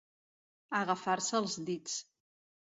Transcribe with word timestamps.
Agafar-se 0.79 1.37
els 1.43 1.61
dits. 1.71 2.03